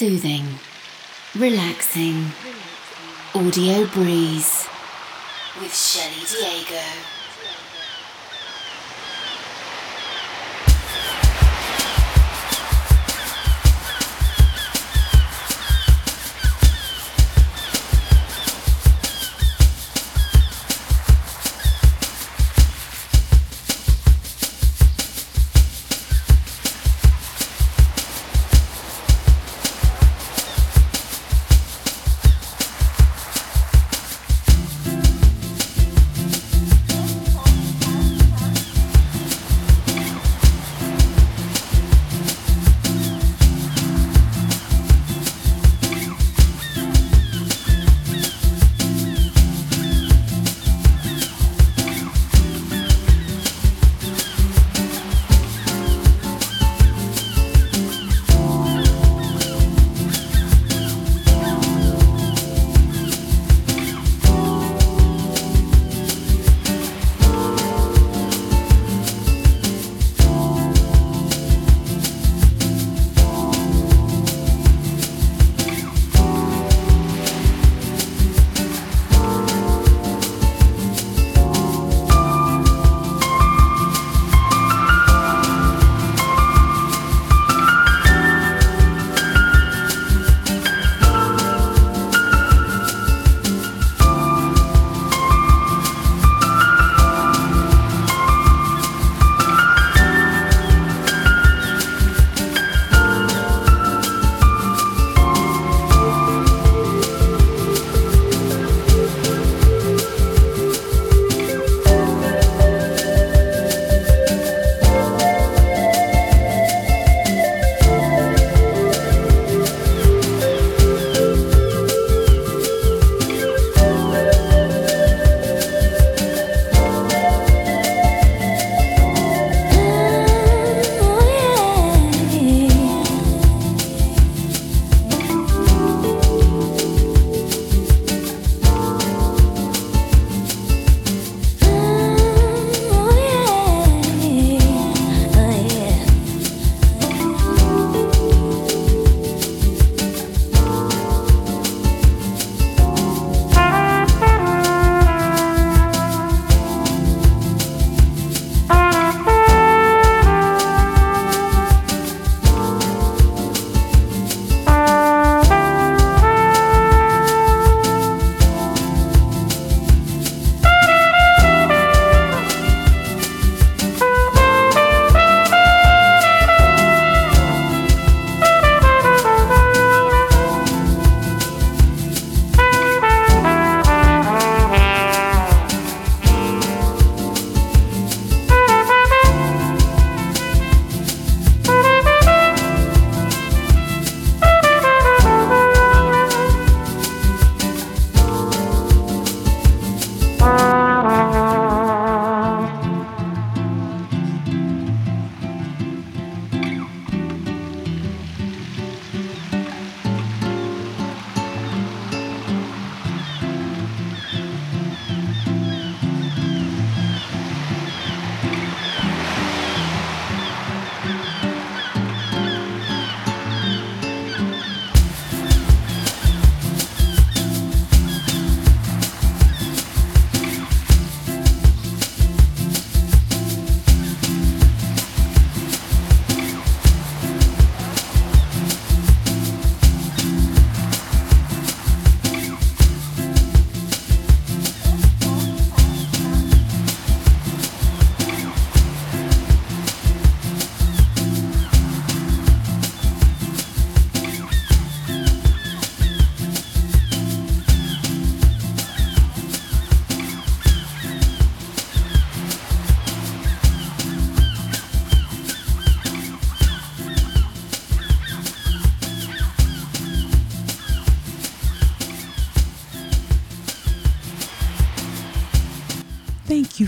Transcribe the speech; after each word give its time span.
Soothing, 0.00 0.46
relaxing, 1.36 2.32
audio 3.34 3.84
breeze 3.88 4.66
with 5.60 5.76
Shelly 5.76 6.24
Diego. 6.24 7.19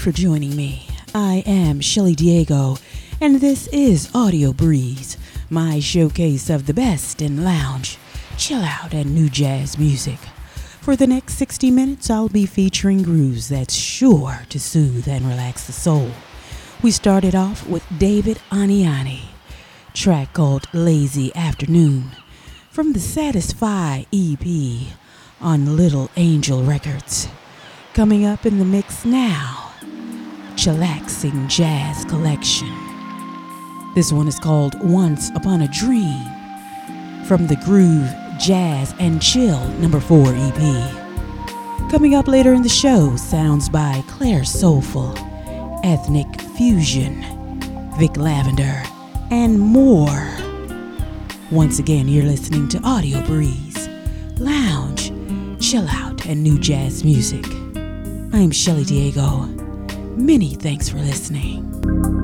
For 0.02 0.10
joining 0.10 0.56
me. 0.56 0.88
I 1.14 1.44
am 1.46 1.80
Shelly 1.80 2.16
Diego, 2.16 2.76
and 3.20 3.40
this 3.40 3.68
is 3.68 4.10
Audio 4.12 4.52
Breeze, 4.52 5.16
my 5.48 5.78
showcase 5.78 6.50
of 6.50 6.66
the 6.66 6.74
best 6.74 7.22
in 7.22 7.44
lounge, 7.44 7.98
chill 8.36 8.62
out, 8.62 8.92
and 8.92 9.14
new 9.14 9.28
jazz 9.28 9.78
music. 9.78 10.18
For 10.80 10.96
the 10.96 11.06
next 11.06 11.34
60 11.34 11.70
minutes, 11.70 12.10
I'll 12.10 12.28
be 12.28 12.46
featuring 12.46 13.04
grooves 13.04 13.48
that's 13.48 13.74
sure 13.74 14.40
to 14.48 14.58
soothe 14.58 15.06
and 15.06 15.24
relax 15.24 15.68
the 15.68 15.72
soul. 15.72 16.10
We 16.82 16.90
started 16.90 17.36
off 17.36 17.64
with 17.68 17.84
David 17.96 18.40
Aniani, 18.50 19.26
track 19.94 20.32
called 20.32 20.66
Lazy 20.72 21.32
Afternoon. 21.36 22.10
from 22.70 22.92
the 22.92 23.00
Satisfy 23.00 24.02
EP 24.12 24.46
on 25.40 25.76
Little 25.76 26.10
Angel 26.16 26.64
Records. 26.64 27.28
Coming 27.94 28.24
up 28.24 28.46
in 28.46 28.58
the 28.58 28.64
mix 28.64 29.04
now, 29.04 29.61
Chillaxing 30.54 31.48
Jazz 31.48 32.04
Collection. 32.04 32.68
This 33.94 34.12
one 34.12 34.28
is 34.28 34.38
called 34.38 34.74
Once 34.82 35.30
Upon 35.34 35.62
a 35.62 35.68
Dream 35.68 36.22
from 37.24 37.46
the 37.46 37.56
Groove, 37.64 38.10
Jazz, 38.38 38.94
and 39.00 39.20
Chill 39.20 39.66
number 39.78 39.98
4 39.98 40.26
EP. 40.28 41.90
Coming 41.90 42.14
up 42.14 42.28
later 42.28 42.52
in 42.52 42.62
the 42.62 42.68
show, 42.68 43.16
sounds 43.16 43.68
by 43.68 44.04
Claire 44.08 44.44
Soulful, 44.44 45.14
Ethnic 45.84 46.40
Fusion, 46.56 47.22
Vic 47.98 48.16
Lavender, 48.16 48.82
and 49.30 49.58
more. 49.58 50.28
Once 51.50 51.78
again, 51.78 52.08
you're 52.08 52.24
listening 52.24 52.68
to 52.68 52.80
Audio 52.84 53.20
Breeze, 53.26 53.88
lounge, 54.38 55.12
chill 55.60 55.88
out, 55.88 56.24
and 56.26 56.42
new 56.42 56.58
jazz 56.58 57.04
music. 57.04 57.46
I'm 58.34 58.50
Shelly 58.50 58.84
Diego. 58.84 59.61
Many 60.16 60.54
thanks 60.54 60.90
for 60.90 60.98
listening. 60.98 62.21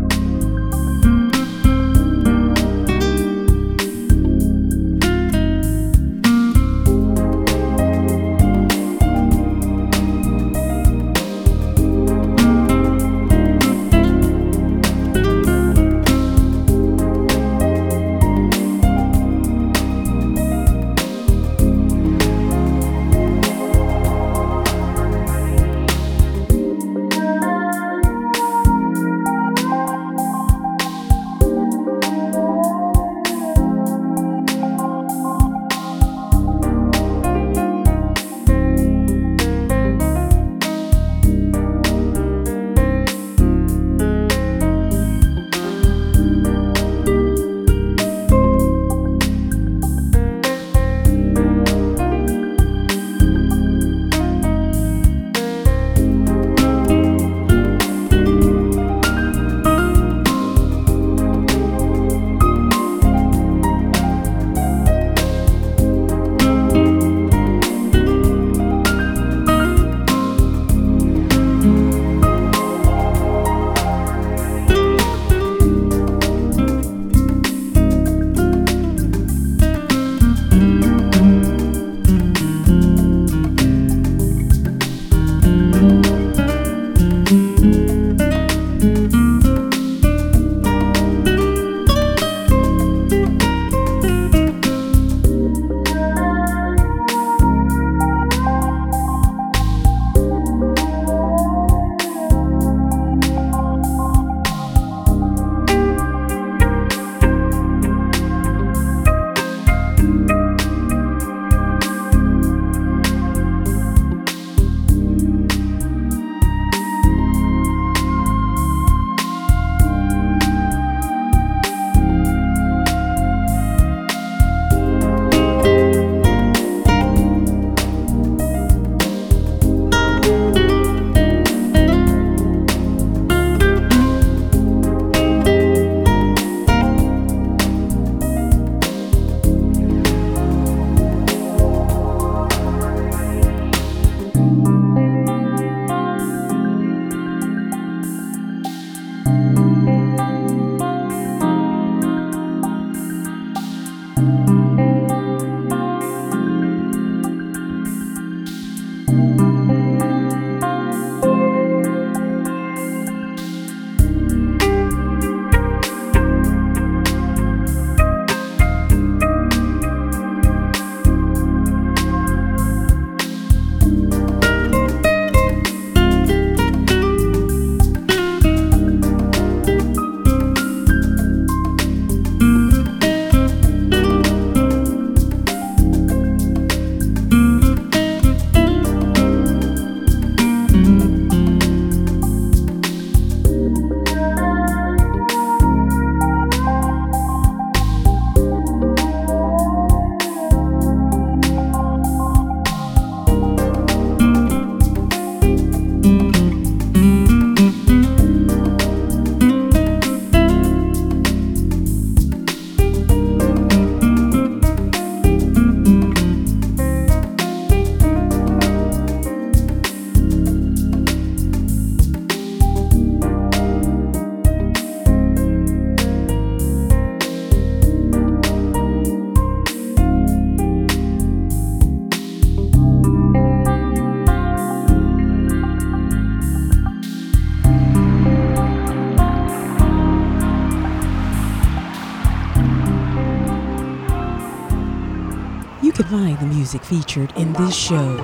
Music 246.68 246.84
featured 246.84 247.32
in 247.38 247.50
this 247.54 247.74
show 247.74 248.18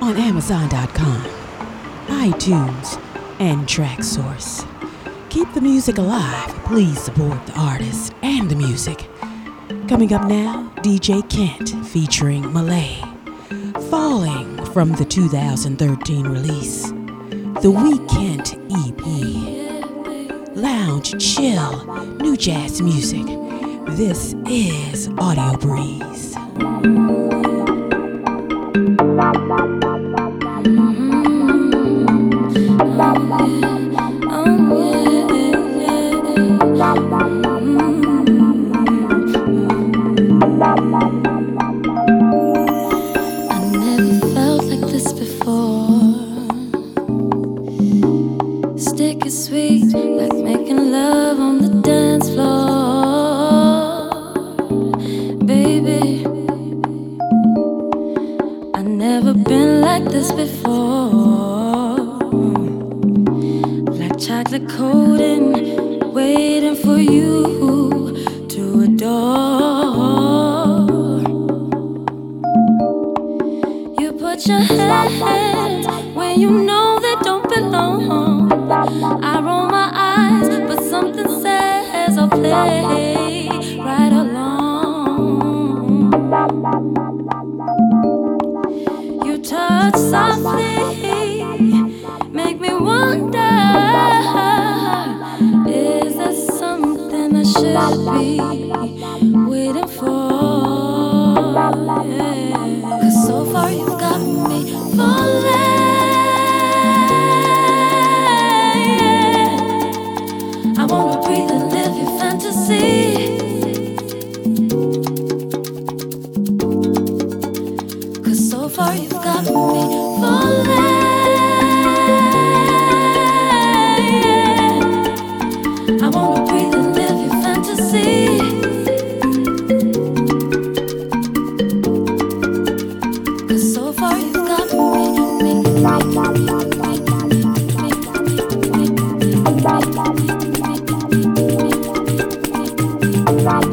on 0.00 0.16
Amazon.com, 0.16 1.22
iTunes, 2.06 2.98
and 3.40 3.68
Traxsource. 3.68 4.66
Keep 5.28 5.52
the 5.52 5.60
music 5.60 5.98
alive. 5.98 6.48
Please 6.64 6.98
support 6.98 7.46
the 7.46 7.52
artist 7.60 8.14
and 8.22 8.50
the 8.50 8.56
music. 8.56 9.06
Coming 9.86 10.14
up 10.14 10.26
now, 10.26 10.72
DJ 10.76 11.28
Kent 11.28 11.86
featuring 11.88 12.50
Malay. 12.54 13.02
Falling 13.90 14.64
from 14.72 14.92
the 14.92 15.04
2013 15.04 16.26
release, 16.26 16.84
The 17.60 17.70
Weekend 17.70 18.56
EP. 18.72 20.56
Lounge, 20.56 21.22
chill, 21.22 21.84
new 22.16 22.34
jazz 22.34 22.80
music. 22.80 23.26
This 23.94 24.34
is 24.48 25.10
Audio 25.18 25.58
Breeze. 25.58 27.23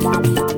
See 0.02 0.51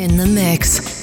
in 0.00 0.16
the 0.16 0.26
mix. 0.26 0.99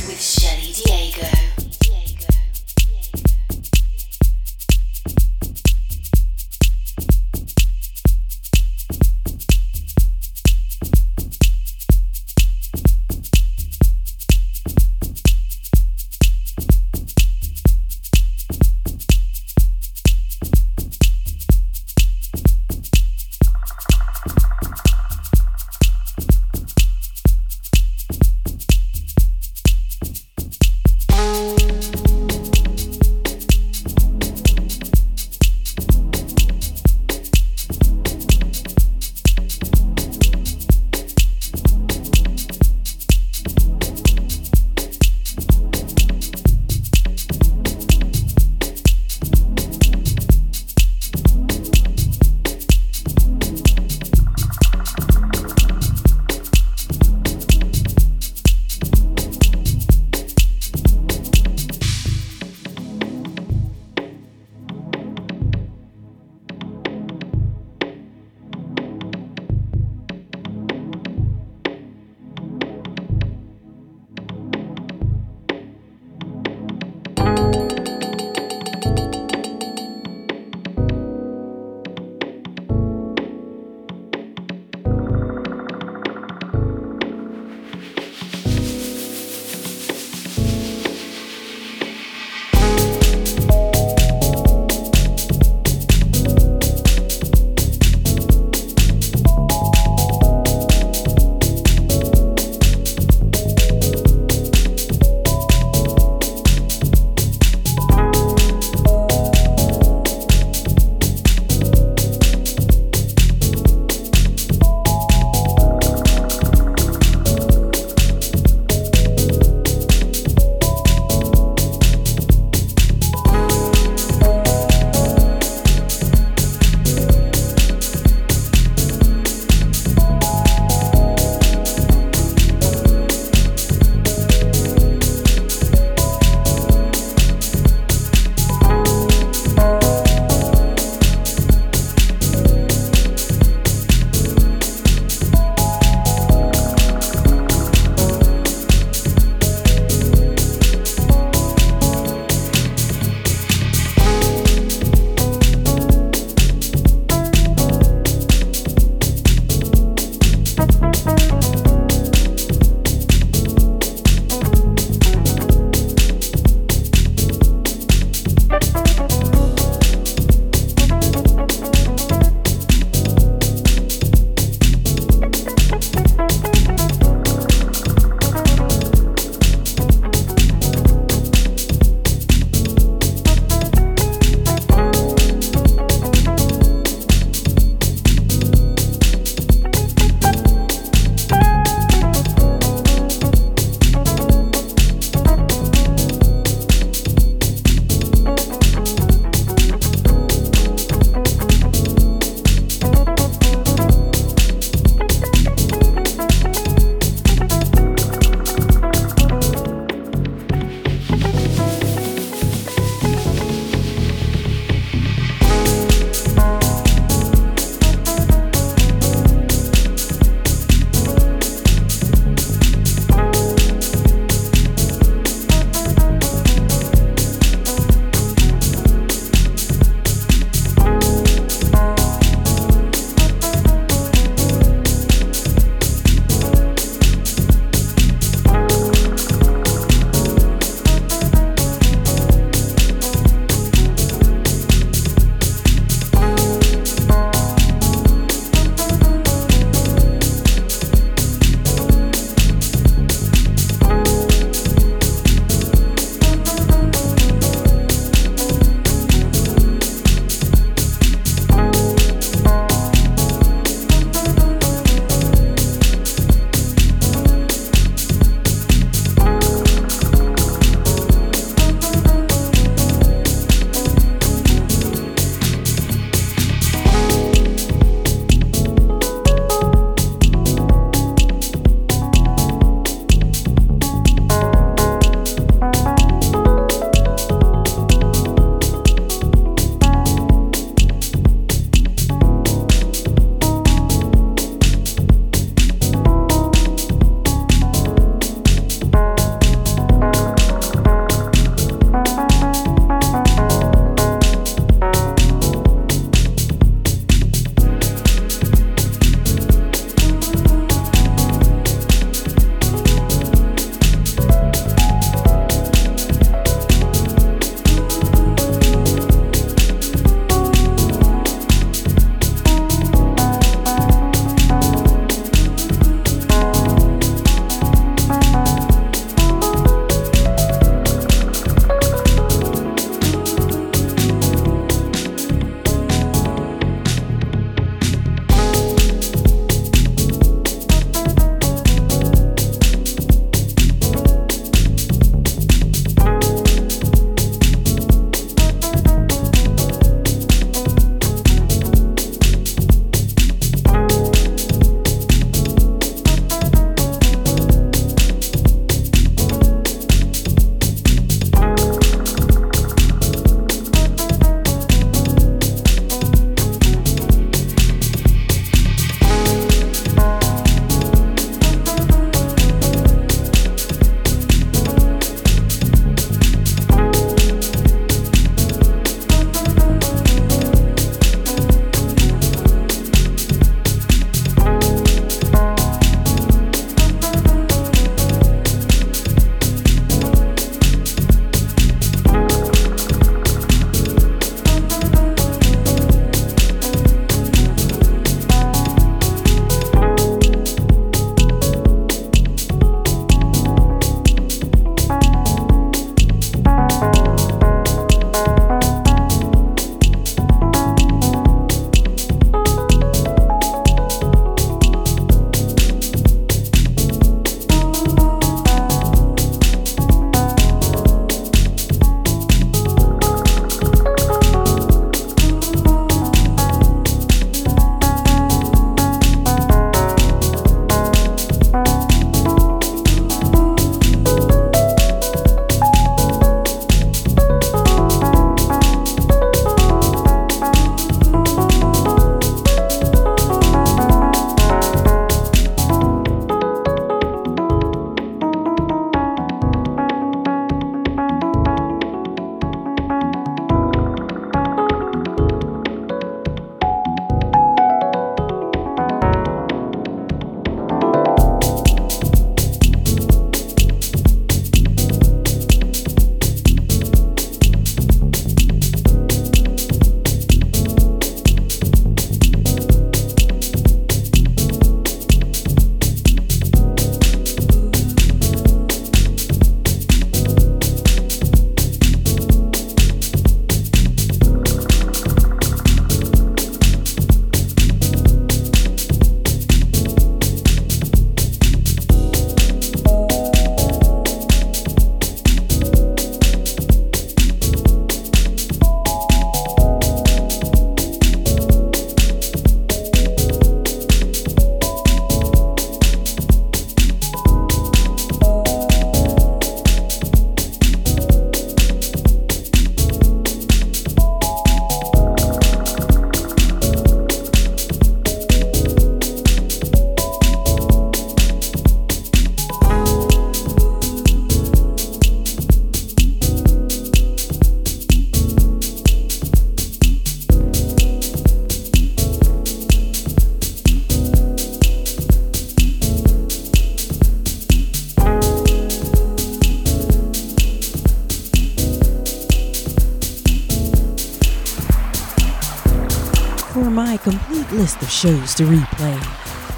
Of 547.88 547.94
shows 547.94 548.36
to 548.36 548.44
replay, 548.44 549.02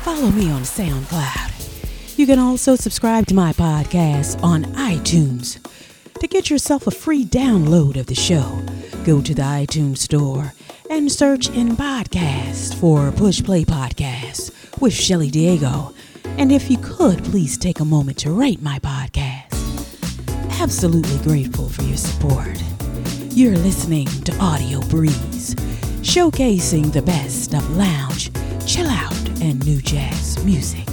follow 0.04 0.30
me 0.30 0.52
on 0.52 0.62
SoundCloud. 0.62 2.18
You 2.18 2.28
can 2.28 2.38
also 2.38 2.76
subscribe 2.76 3.26
to 3.28 3.34
my 3.34 3.54
podcast 3.54 4.42
on 4.44 4.66
iTunes. 4.76 5.58
To 6.20 6.28
get 6.28 6.50
yourself 6.50 6.86
a 6.86 6.92
free 6.92 7.26
download 7.26 7.98
of 7.98 8.06
the 8.06 8.16
show, 8.16 8.62
go 9.04 9.22
to 9.22 9.34
the 9.34 9.42
iTunes 9.42 9.98
store 10.00 10.54
and 10.92 11.12
search 11.12 11.50
in 11.50 11.70
podcast 11.70 12.76
for 12.76 13.12
Push 13.12 13.44
Play 13.44 13.64
Podcast 13.66 14.80
with 14.80 14.94
Shelly 14.94 15.32
Diego. 15.32 15.94
And 16.38 16.52
if 16.52 16.70
you 16.70 16.78
could, 16.78 17.24
please 17.24 17.58
take 17.58 17.80
a 17.80 17.86
moment 17.86 18.18
to 18.20 18.32
rate 18.32 18.62
my 18.62 18.80
podcast. 18.80 19.56
Absolutely 20.60 21.18
grateful 21.24 21.68
for 21.70 21.82
your 21.84 21.98
support. 21.98 22.62
You're 23.32 23.58
listening 23.58 24.08
to 24.26 24.38
Audio 24.40 24.82
Breeze, 24.82 25.56
showcasing 26.02 26.92
the 26.94 27.02
best 27.02 27.54
of 27.54 27.78
lounge, 27.78 28.32
chill 28.66 28.88
out, 28.88 29.30
and 29.42 29.64
new 29.66 29.82
jazz 29.82 30.44
music. 30.46 30.88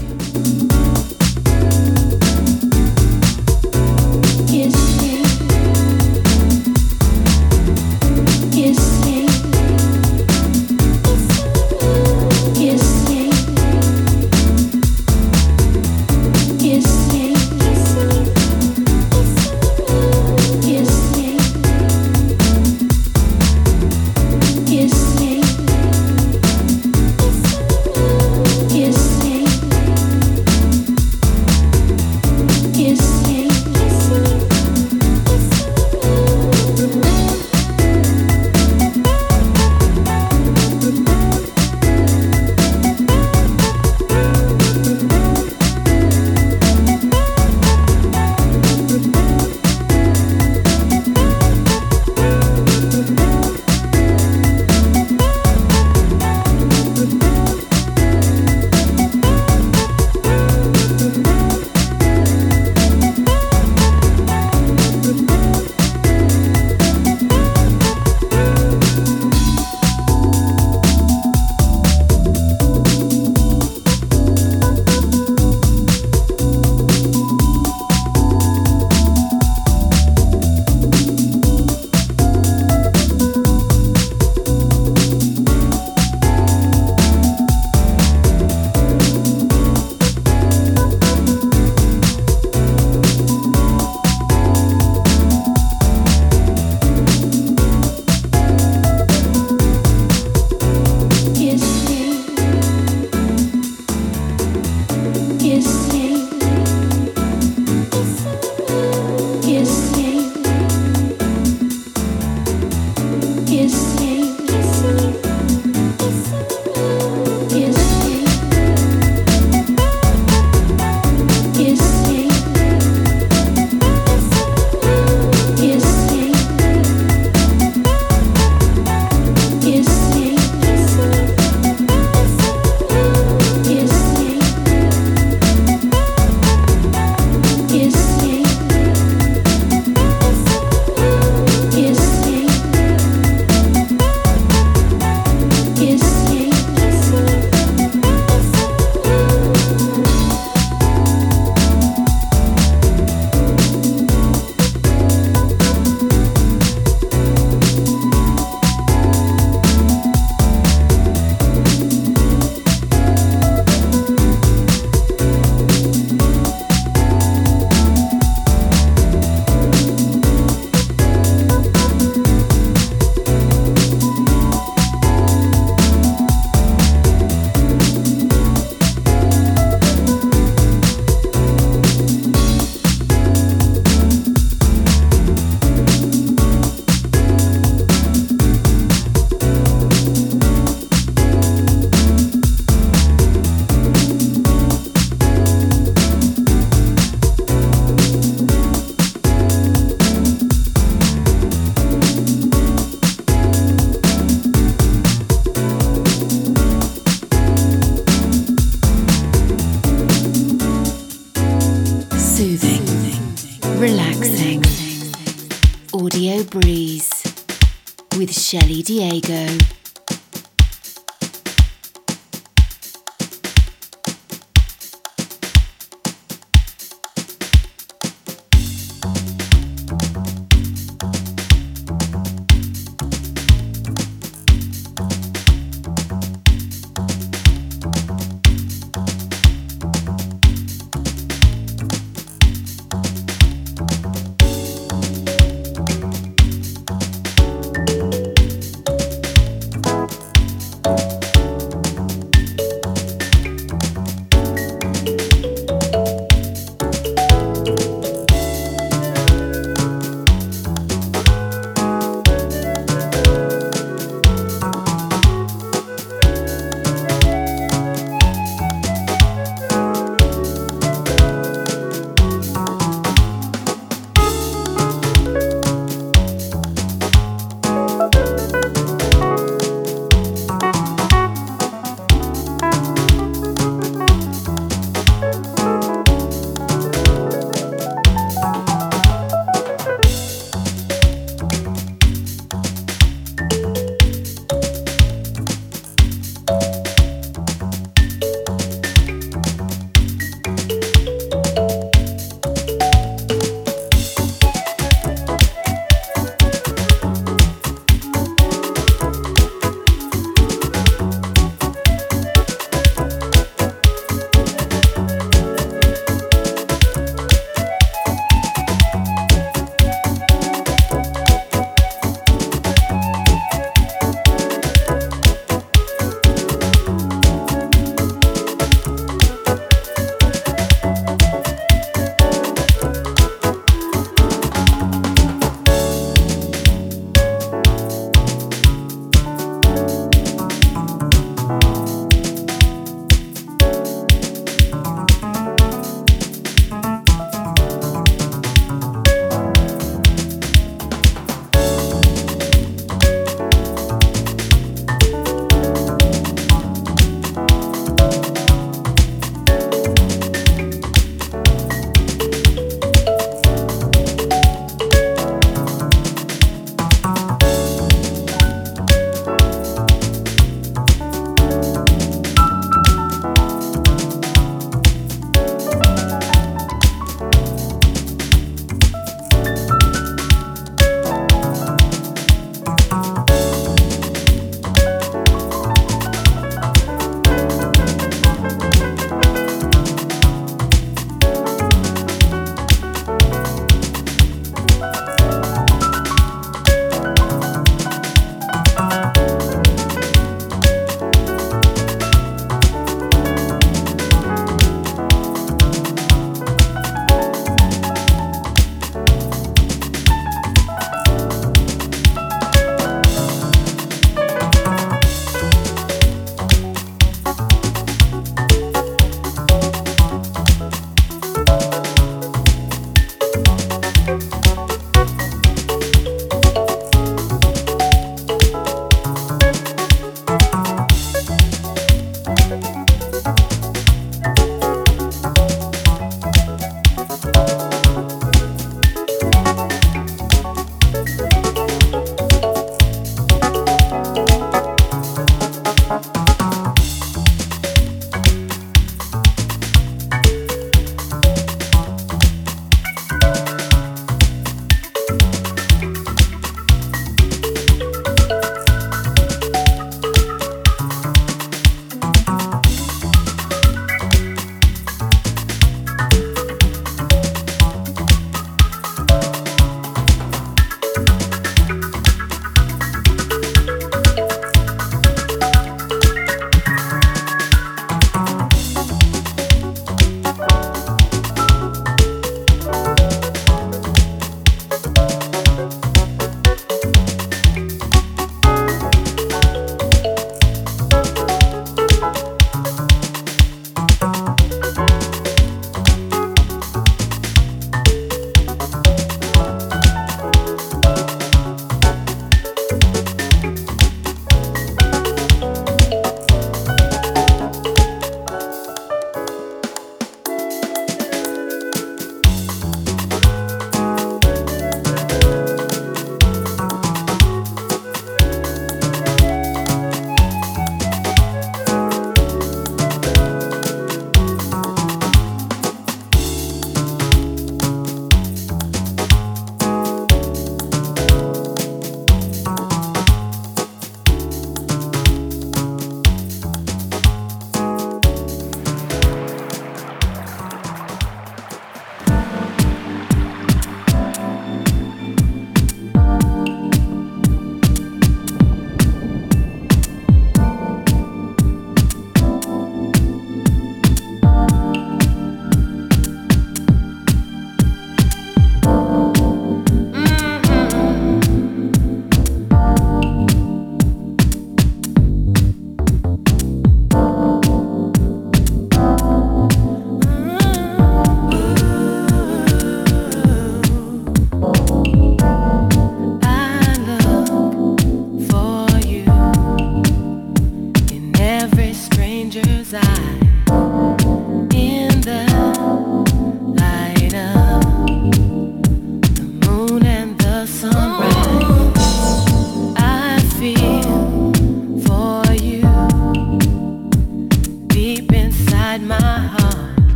Diego. 218.83 219.76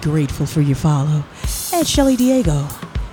Grateful 0.00 0.46
for 0.46 0.60
your 0.60 0.76
follow 0.76 1.24
at 1.72 1.86
Shelly 1.86 2.16
Diego. 2.16 2.66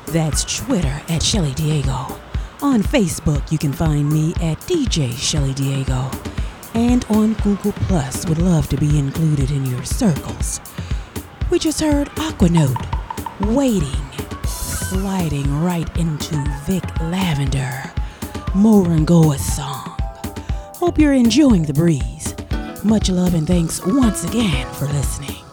That's 0.07 0.43
Twitter 0.43 1.01
at 1.09 1.21
Shelly 1.21 1.53
Diego. 1.53 2.19
On 2.61 2.81
Facebook, 2.81 3.51
you 3.51 3.57
can 3.57 3.71
find 3.71 4.11
me 4.11 4.31
at 4.41 4.59
DJ 4.61 5.13
Shelly 5.13 5.53
Diego. 5.53 6.09
And 6.73 7.05
on 7.09 7.33
Google 7.35 7.71
Plus, 7.71 8.27
would 8.27 8.39
love 8.39 8.67
to 8.69 8.77
be 8.77 8.97
included 8.97 9.51
in 9.51 9.65
your 9.65 9.83
circles. 9.83 10.59
We 11.49 11.59
just 11.59 11.79
heard 11.79 12.09
Aquanote, 12.15 13.55
Waiting, 13.55 14.45
sliding 14.45 15.61
right 15.61 15.89
into 15.97 16.35
Vic 16.65 16.83
Lavender, 17.01 17.91
Morangoa's 18.53 19.55
song. 19.55 19.95
Hope 20.75 20.97
you're 20.97 21.13
enjoying 21.13 21.63
the 21.63 21.73
breeze. 21.73 22.35
Much 22.83 23.09
love 23.09 23.33
and 23.33 23.47
thanks 23.47 23.85
once 23.85 24.23
again 24.23 24.71
for 24.73 24.85
listening. 24.87 25.46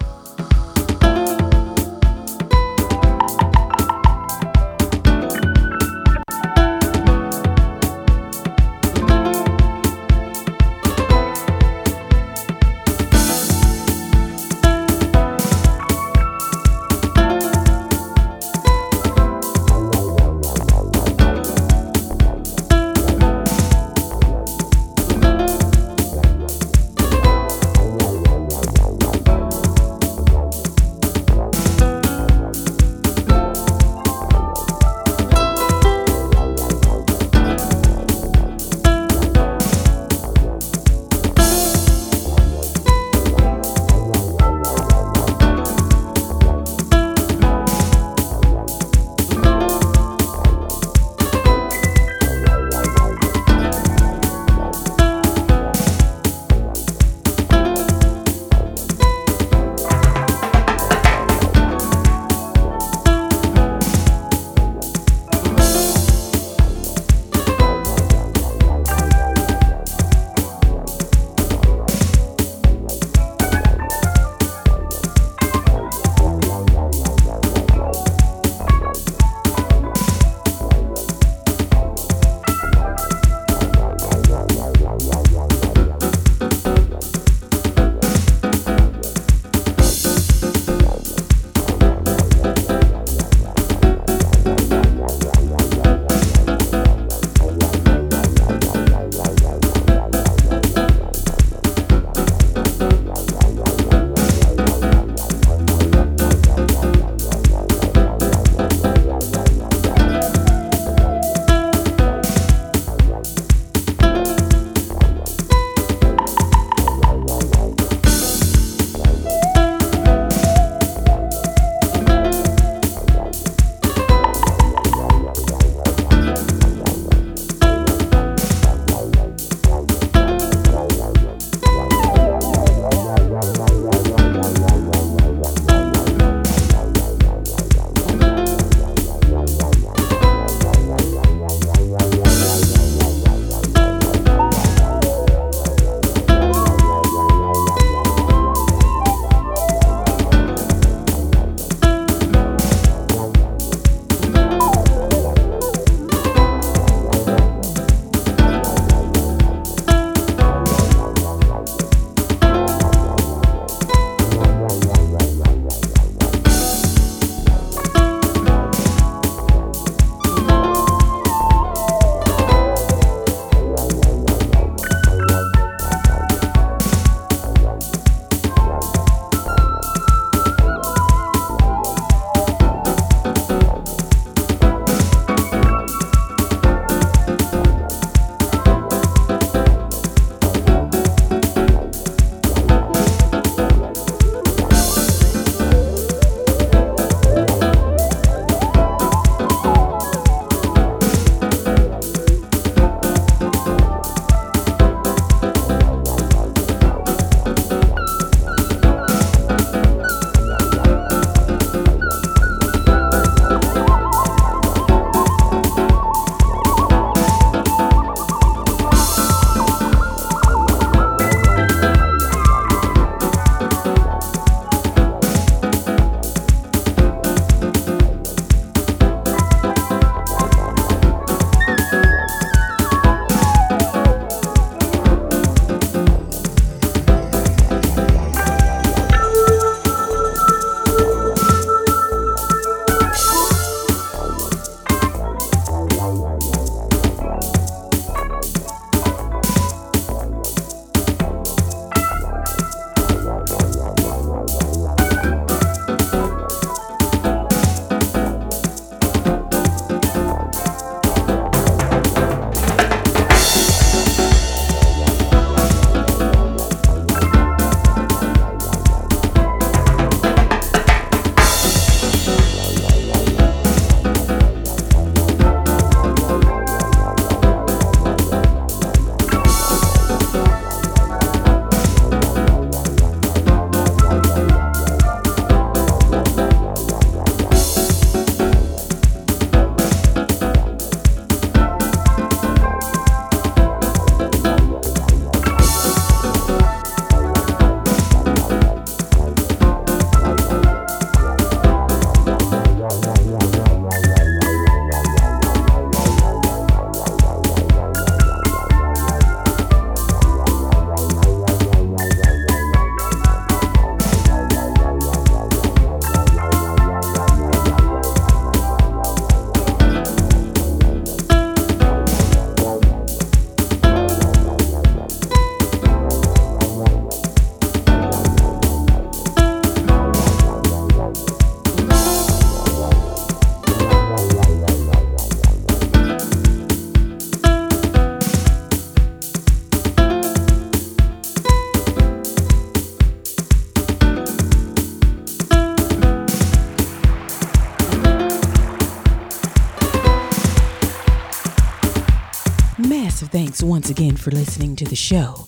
Thanks 353.35 353.63
once 353.65 353.91
again 353.91 354.17
for 354.17 354.31
listening 354.31 354.77
to 354.77 354.85
the 354.85 354.95
show. 354.95 355.45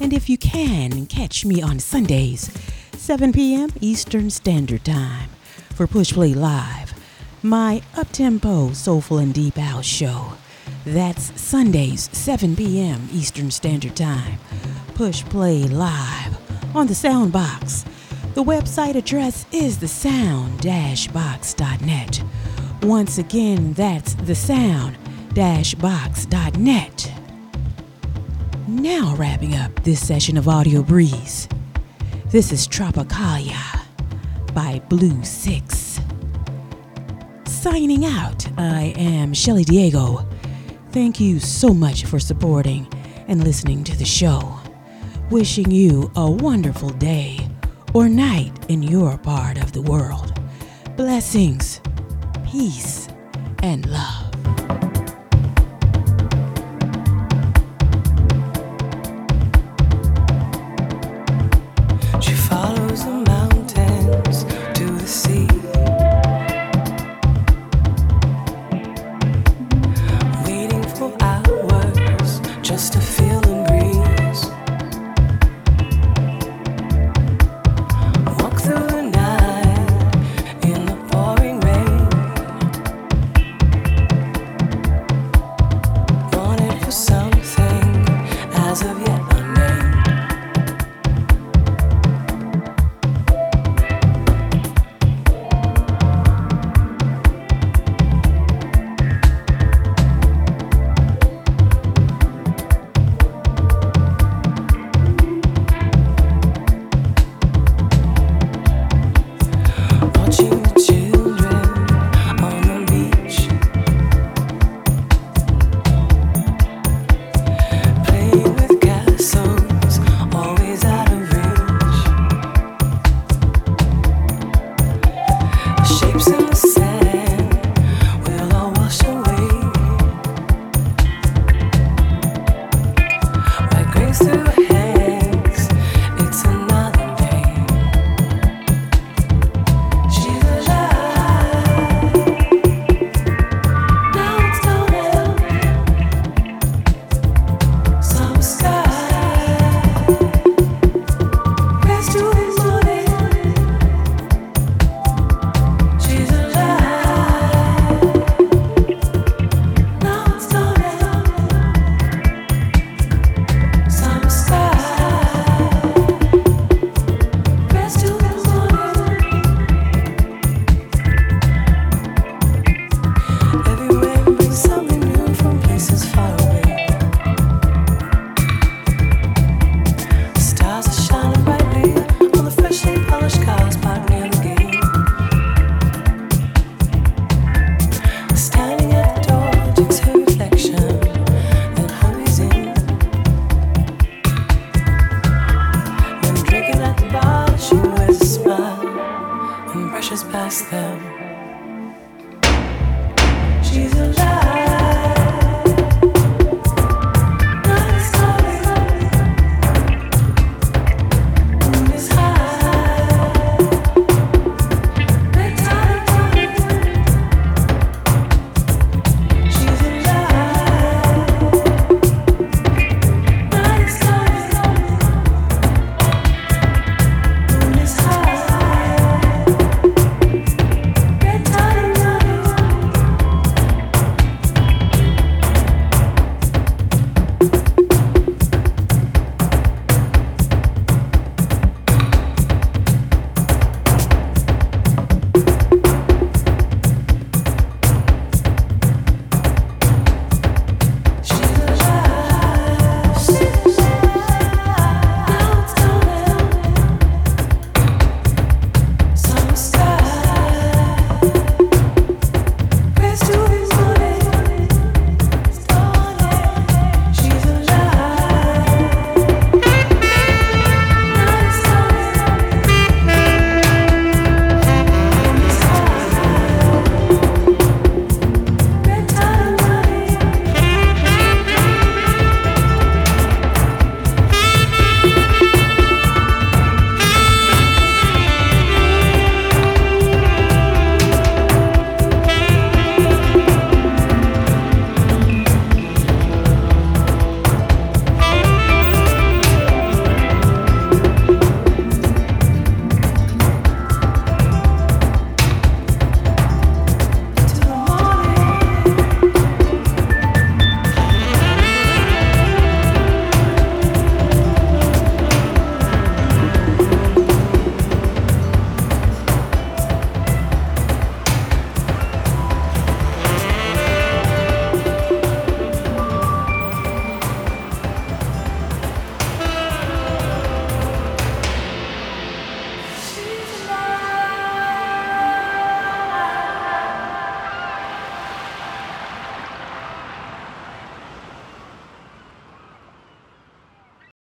And 0.00 0.12
if 0.12 0.28
you 0.28 0.36
can, 0.36 1.06
catch 1.06 1.44
me 1.44 1.62
on 1.62 1.78
Sundays, 1.78 2.50
7 2.96 3.32
p.m. 3.32 3.70
Eastern 3.80 4.28
Standard 4.28 4.84
Time 4.84 5.28
for 5.76 5.86
Push 5.86 6.14
Play 6.14 6.34
Live, 6.34 6.92
my 7.44 7.80
up-tempo, 7.96 8.72
soulful 8.72 9.18
and 9.18 9.32
deep 9.32 9.54
house 9.54 9.86
show. 9.86 10.32
That's 10.84 11.40
Sundays, 11.40 12.10
7 12.10 12.56
p.m. 12.56 13.08
Eastern 13.12 13.52
Standard 13.52 13.94
Time. 13.94 14.40
Push 14.96 15.22
Play 15.26 15.62
Live 15.62 16.36
on 16.74 16.88
the 16.88 16.94
Soundbox. 16.94 17.84
The 18.34 18.42
website 18.42 18.96
address 18.96 19.46
is 19.52 19.78
the 19.78 19.86
sound-box.net. 19.86 20.64
Once 22.82 23.18
again, 23.18 23.74
that's 23.74 24.14
the 24.14 24.34
sound-box.net. 24.34 24.98
Now 28.78 29.16
wrapping 29.16 29.56
up 29.56 29.82
this 29.82 30.06
session 30.06 30.36
of 30.36 30.46
Audio 30.46 30.84
Breeze. 30.84 31.48
This 32.26 32.52
is 32.52 32.68
Tropicalia 32.68 33.82
by 34.54 34.80
Blue 34.88 35.24
Six. 35.24 35.98
Signing 37.44 38.04
out, 38.04 38.46
I 38.56 38.94
am 38.96 39.34
Shelly 39.34 39.64
Diego. 39.64 40.24
Thank 40.92 41.18
you 41.18 41.40
so 41.40 41.74
much 41.74 42.04
for 42.04 42.20
supporting 42.20 42.86
and 43.26 43.42
listening 43.42 43.82
to 43.82 43.96
the 43.96 44.04
show. 44.04 44.60
Wishing 45.28 45.72
you 45.72 46.12
a 46.14 46.30
wonderful 46.30 46.90
day 46.90 47.48
or 47.94 48.08
night 48.08 48.52
in 48.68 48.84
your 48.84 49.18
part 49.18 49.58
of 49.58 49.72
the 49.72 49.82
world. 49.82 50.40
Blessings, 50.96 51.80
peace, 52.46 53.08
and 53.60 53.86
love. 53.86 54.27